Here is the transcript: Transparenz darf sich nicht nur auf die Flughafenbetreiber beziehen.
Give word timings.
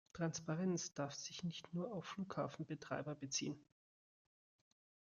Transparenz 0.13 0.95
darf 0.95 1.13
sich 1.13 1.43
nicht 1.43 1.75
nur 1.75 1.93
auf 1.93 2.05
die 2.07 2.13
Flughafenbetreiber 2.15 3.13
beziehen. 3.13 3.63